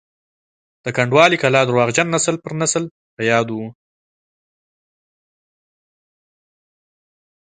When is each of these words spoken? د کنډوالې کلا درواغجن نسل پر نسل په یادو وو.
د 0.83 0.85
کنډوالې 0.97 1.37
کلا 1.43 1.61
درواغجن 1.65 2.07
نسل 2.15 2.35
پر 2.43 2.51
نسل 2.61 2.83
په 3.13 3.21
یادو 3.29 3.55
وو. 3.59 3.67